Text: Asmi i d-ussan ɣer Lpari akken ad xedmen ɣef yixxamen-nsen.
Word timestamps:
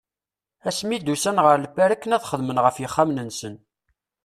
Asmi 0.69 0.91
i 0.95 0.99
d-ussan 0.99 1.37
ɣer 1.45 1.57
Lpari 1.63 1.93
akken 1.95 2.15
ad 2.15 2.23
xedmen 2.31 2.61
ɣef 2.63 2.75
yixxamen-nsen. 2.77 3.55